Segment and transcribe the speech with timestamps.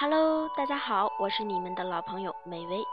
[0.00, 2.84] Hello，大家好，我是你们的老朋友美薇。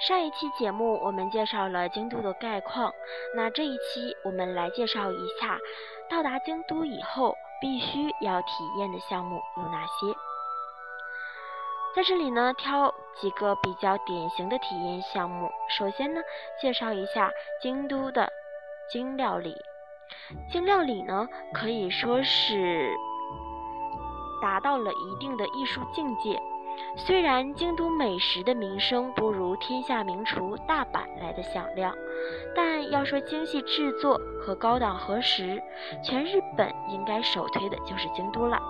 [0.00, 2.90] 上一期节目我们介绍了京都的概况，
[3.34, 5.58] 那这一期我们来介绍一下
[6.08, 8.48] 到达京都以后必须要体
[8.78, 10.06] 验的项目有哪些。
[11.94, 15.50] 在这里呢，挑几个比较典型的体验项目。
[15.68, 16.22] 首先呢，
[16.58, 17.30] 介绍一下
[17.60, 18.26] 京都的
[18.90, 19.54] 京料理。
[20.50, 22.90] 京料理呢，可以说是。
[24.40, 26.40] 达到了一定的艺术境界。
[26.94, 31.94] 虽然京都美食的名声不如天下名厨大阪来的响亮，
[32.54, 35.62] 但要说精细制作和高档和食，
[36.02, 38.60] 全日本应该首推的就是京都了。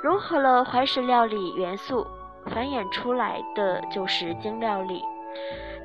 [0.00, 2.06] 融合了怀石料理元素，
[2.46, 5.02] 繁衍出来的就是京料理。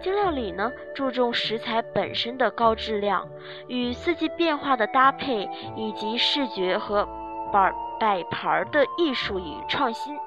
[0.04, 3.27] 京料理呢，注重食材本身的高质量，
[3.68, 7.07] 与四季变化的搭配，以及视觉和
[7.51, 7.73] 板。
[7.99, 10.17] 摆盘的艺术与创新，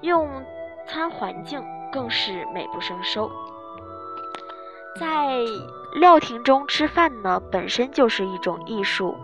[0.00, 0.28] 用
[0.86, 3.30] 餐环境更是美不胜收。
[4.98, 5.38] 在
[5.94, 9.16] 料亭中吃饭呢，本身就是一种艺术。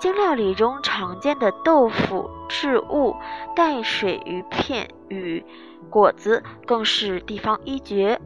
[0.00, 3.16] 京料理中常见的豆腐、制物、
[3.56, 5.44] 淡水鱼片与
[5.90, 8.20] 果子，更是地方一绝，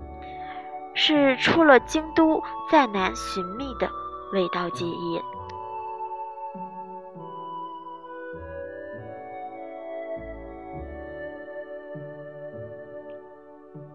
[0.94, 3.88] 是出了京都再难寻觅的
[4.34, 5.22] 味道记忆。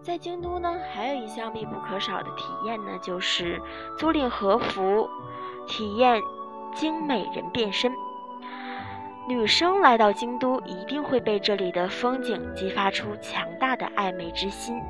[0.08, 3.60] 在京都呢，还有一项必不可少的体验呢，就是
[3.98, 5.06] 租赁和服，
[5.66, 6.18] 体验
[6.74, 7.92] 精美人变身。
[9.28, 14.80] 女生来到京都，一定会被这里的风景激发出强大的爱美之心，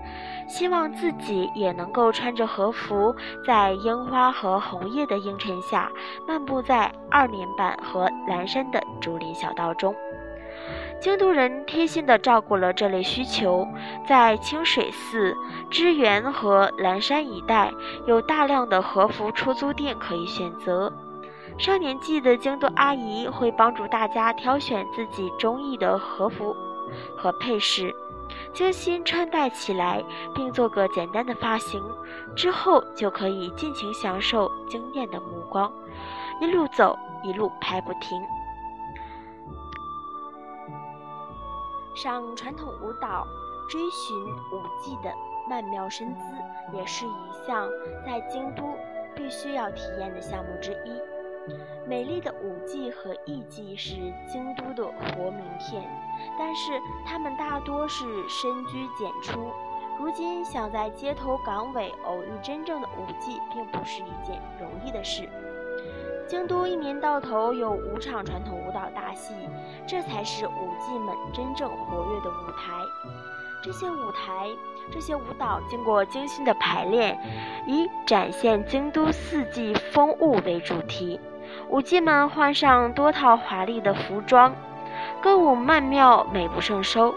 [0.46, 3.12] 希望自己也能够穿着和服，
[3.44, 5.90] 在樱花和红叶的映衬下，
[6.28, 9.92] 漫步在二年坂和岚山的竹林小道中。
[11.00, 13.66] 京都人贴心地照顾了这类需求，
[14.06, 15.34] 在清水寺、
[15.70, 17.72] 知源和岚山一带，
[18.06, 20.92] 有大量的和服出租店可以选择。
[21.56, 26.54] 上年纪的京都阿姨会帮助大家挑选自己中意的和服
[27.16, 27.94] 和配饰，
[28.52, 30.04] 精心穿戴起来，
[30.34, 31.80] 并做个简单的发型，
[32.34, 35.72] 之后就可以尽情享受惊艳的目光，
[36.40, 38.20] 一路走一路拍不停。
[42.00, 43.26] 上传统舞蹈，
[43.68, 44.16] 追寻
[44.52, 45.12] 舞技的
[45.48, 46.20] 曼妙身姿，
[46.72, 47.68] 也是一项
[48.06, 48.62] 在京都
[49.16, 50.92] 必须要体验的项目之一。
[51.88, 53.96] 美丽的舞技和艺伎是
[54.28, 55.82] 京都的活名片，
[56.38, 56.70] 但是
[57.04, 59.50] 他们大多是深居简出。
[59.98, 65.28] 如今想在街头岗尾偶遇真正的舞伎，并不是一件容易的事。
[66.28, 69.32] 京都一年到头有五场传统舞蹈大戏，
[69.86, 72.70] 这才是舞伎们真正活跃的舞台。
[73.64, 74.46] 这些舞台、
[74.92, 77.18] 这些舞蹈经过精心的排练，
[77.66, 81.18] 以展现京都四季风物为主题。
[81.70, 84.54] 舞伎们换上多套华丽的服装，
[85.22, 87.14] 歌舞曼妙，美不胜收。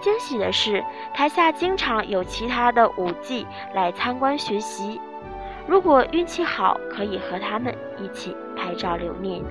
[0.00, 3.44] 惊喜的是，台下经常有其他的舞伎
[3.74, 5.00] 来参观学习。
[5.66, 9.42] 如果运气好，可以和他们一起拍照留念。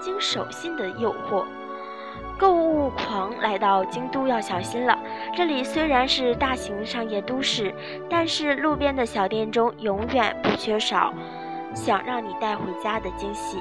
[0.00, 1.44] 经手信的诱惑，
[2.38, 4.96] 购物狂来到京都要小心了。
[5.34, 7.74] 这里虽然是大型商业都市，
[8.08, 11.12] 但是路边的小店中永远不缺少
[11.74, 13.58] 想让你带回家的惊喜。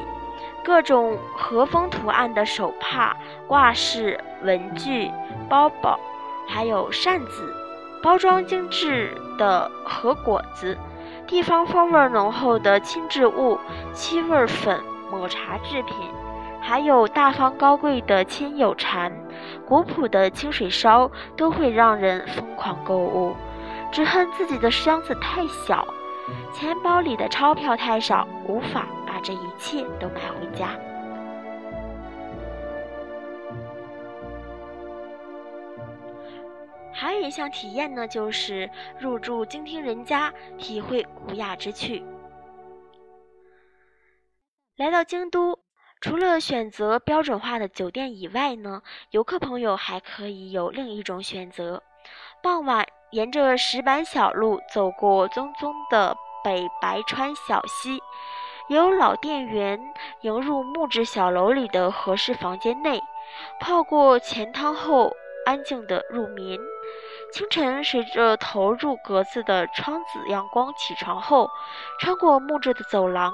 [0.64, 3.16] 各种和风图案的手帕、
[3.48, 5.12] 挂饰、文具、
[5.50, 6.00] 包包，
[6.48, 7.65] 还有扇子。
[8.06, 10.78] 包装精致的和果子，
[11.26, 13.58] 地方风味浓厚的轻质物、
[13.94, 14.80] 七味粉、
[15.10, 15.96] 抹茶制品，
[16.62, 19.12] 还有大方高贵的千友禅、
[19.66, 23.36] 古朴的清水烧，都会让人疯狂购物。
[23.92, 25.88] 只恨自己的箱子太小，
[26.54, 30.70] 钱包里的钞票太少，无法把这一切都买回家。
[37.06, 38.68] 还有一项体验呢，就是
[38.98, 42.04] 入住京厅人家，体会古雅之趣。
[44.76, 45.60] 来到京都，
[46.02, 48.82] 除了选择标准化的酒店以外呢，
[49.12, 51.84] 游客朋友还可以有另一种选择。
[52.42, 58.02] 傍晚，沿着石板小路走过淙淙的北白川小溪，
[58.68, 59.80] 由老店员
[60.22, 63.00] 迎入木质小楼里的和室房间内，
[63.60, 65.14] 泡过前汤后，
[65.46, 66.58] 安静的入眠。
[67.36, 71.50] 清晨，随着投入格子的窗子阳光起床后，
[72.00, 73.34] 穿过木质的走廊，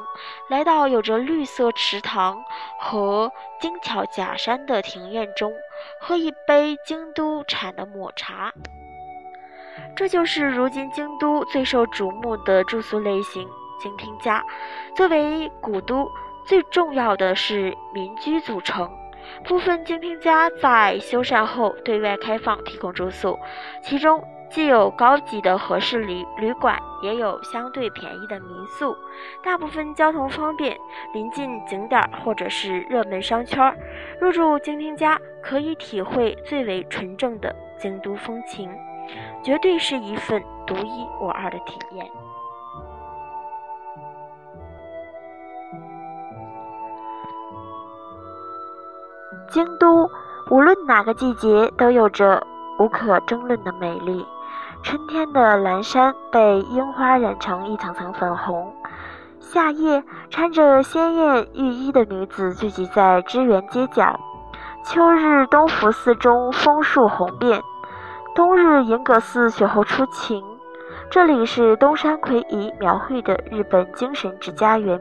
[0.50, 2.44] 来到有着绿色池塘
[2.80, 5.54] 和精巧假山的庭院中，
[6.00, 8.52] 喝一杯京都产的抹茶。
[9.96, 13.48] 这就是如今京都最受瞩目的住宿类型——
[13.80, 14.44] 精品家。
[14.96, 16.10] 作为古都，
[16.44, 18.92] 最重要的是民居组成。
[19.44, 23.38] 部分精品家在修缮后对外开放提供住宿，
[23.82, 28.96] 其中既有高级的和式旅旅馆，也有相对便宜的民宿。
[29.44, 30.78] 大部分交通方便，
[31.14, 33.76] 临近景点或者是热门商圈。
[34.20, 38.70] 入住精品家可以体会最为纯正的京都风情，
[39.42, 42.06] 绝对是一份独一无二的体验。
[49.52, 50.10] 京都
[50.50, 52.42] 无论哪个季节都有着
[52.80, 54.26] 无可争论的美丽。
[54.82, 58.74] 春天的蓝山被樱花染成一层层粉红，
[59.40, 64.18] 夏夜穿着鲜艳浴衣的女子聚集在支原街角。
[64.86, 67.62] 秋日东福寺中枫树红遍，
[68.34, 70.42] 冬日银阁寺雪后初晴。
[71.10, 75.00] 这里是东山魁夷描绘的日本精神之家园，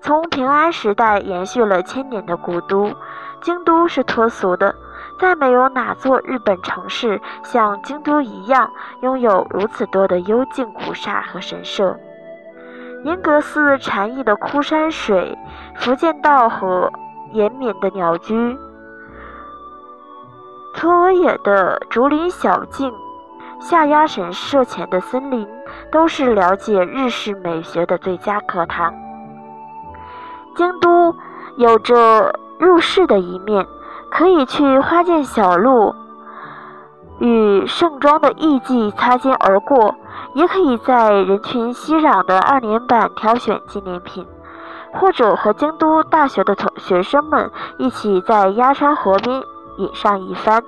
[0.00, 2.92] 从平安时代延续了千年的古都。
[3.46, 4.74] 京都是脱俗的，
[5.20, 8.68] 再没有哪座日本城市像京都一样
[9.02, 11.96] 拥有如此多的幽静古刹和神社。
[13.04, 15.38] 银阁寺禅意的枯山水，
[15.76, 16.92] 福建道和
[17.30, 18.34] 延绵的鸟居，
[20.74, 22.92] 嵯峨野的竹林小径，
[23.60, 25.46] 下鸭神社前的森林，
[25.92, 28.92] 都是了解日式美学的最佳课堂。
[30.56, 31.14] 京都
[31.58, 32.40] 有着。
[32.58, 33.66] 入世的一面，
[34.10, 35.94] 可以去花见小路，
[37.18, 39.94] 与盛装的艺妓擦肩而过；
[40.34, 44.26] 也可以在人群熙攘的二年坂挑选纪念品，
[44.92, 49.42] 或者和京都大学的同学生们一起在鸭川河边
[49.76, 50.62] 饮上一番。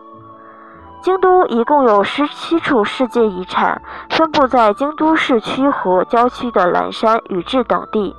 [1.01, 3.81] 京都一共有十七处世界遗产，
[4.11, 8.17] 分布在京都市区和郊区的岚山、宇治等地。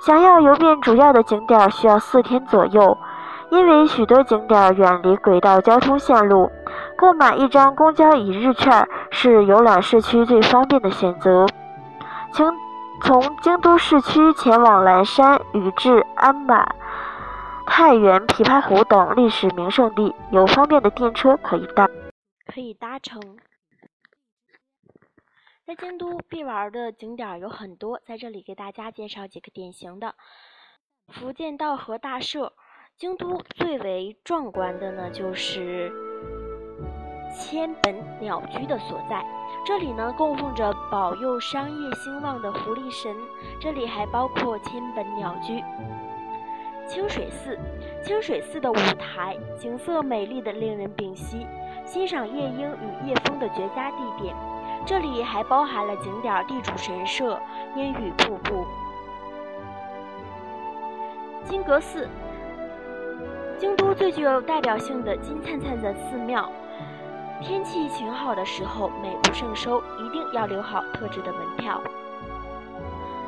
[0.00, 2.96] 想要游遍主要的景点需要四天左右，
[3.50, 6.50] 因为许多景点远离轨道交通线路，
[6.96, 11.46] 购买一张公交一日券是游览市区最方便的选择。
[12.32, 12.50] 请
[13.02, 16.66] 从京都市区前往岚山、宇治、鞍马、
[17.66, 21.86] 太原、琵琶湖等历史名胜地，有方便的电车可以搭，
[22.46, 23.20] 可以搭乘。
[25.66, 30.14] 在京都必玩的景点有很多，在这里给大家介绍几个典型的。
[31.08, 32.54] 福建道和大社，
[32.96, 35.92] 京都最为壮观的呢就是
[37.38, 39.24] 千本鸟居的所在。
[39.64, 43.14] 这里呢供奉着保佑商业兴旺的狐狸神，
[43.60, 45.62] 这里还包括千本鸟居。
[46.88, 47.56] 清水寺，
[48.02, 51.46] 清水寺的舞台景色美丽的令人屏息，
[51.84, 54.34] 欣赏夜莺与夜风的绝佳地点。
[54.86, 57.40] 这里还包含了景点地主神社、
[57.76, 58.66] 烟雨瀑布、
[61.44, 62.08] 金阁寺。
[63.58, 66.50] 京都最具有代表性的金灿灿的寺庙，
[67.42, 71.78] 天气晴好的时候美不胜收，一定要留好特制的门票。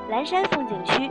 [0.08, 1.10] 蓝山风景区，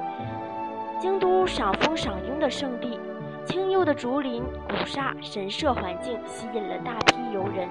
[1.00, 3.00] 京都赏枫赏樱的圣地，
[3.45, 7.69] 清幽的竹林、古刹、神社环境吸引了大批游人。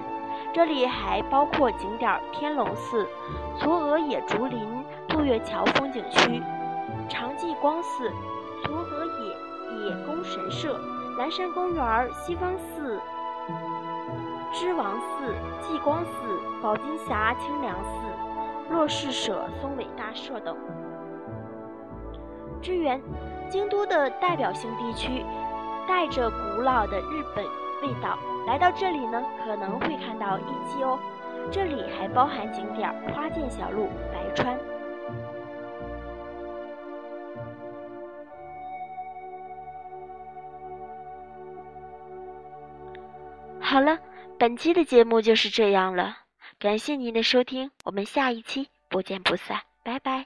[0.53, 3.07] 这里还包括景点天龙寺、
[3.57, 6.43] 嵯峨野竹林、渡月桥风景区、
[7.07, 8.09] 长纪光寺、
[8.63, 10.77] 嵯峨野野宫神社、
[11.17, 12.99] 蓝山公园、西方寺、
[14.51, 16.11] 知王寺、纪光寺、
[16.61, 20.57] 宝金峡清凉寺、洛氏舍松尾大社等。
[22.61, 23.01] 支援
[23.49, 25.25] 京都的代表性地区，
[25.87, 27.45] 带着古老的日本
[27.81, 28.17] 味道。
[28.45, 30.99] 来到这里呢，可能会看到一期哦。
[31.51, 34.57] 这里还包含景点花见小路、白川。
[43.59, 43.97] 好了，
[44.37, 46.17] 本期的节目就是这样了，
[46.59, 50.25] 感谢您的收听，我们下一期不见不散，拜拜。